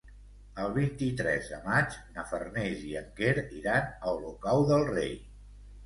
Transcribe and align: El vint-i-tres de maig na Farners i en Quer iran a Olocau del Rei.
El 0.61 0.71
vint-i-tres 0.77 1.51
de 1.51 1.59
maig 1.67 1.99
na 2.17 2.25
Farners 2.33 2.83
i 2.89 2.99
en 3.05 3.15
Quer 3.23 3.37
iran 3.61 3.89
a 3.93 4.19
Olocau 4.19 4.71
del 4.75 4.93
Rei. 4.95 5.19